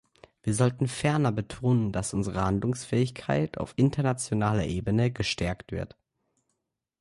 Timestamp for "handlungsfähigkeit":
2.43-3.59